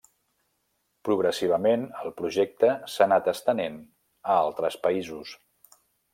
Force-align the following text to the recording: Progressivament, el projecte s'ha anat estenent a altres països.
Progressivament, 1.09 1.83
el 2.05 2.09
projecte 2.21 2.71
s'ha 2.95 3.07
anat 3.07 3.29
estenent 3.35 3.77
a 4.31 4.39
altres 4.47 4.79
països. 4.89 5.37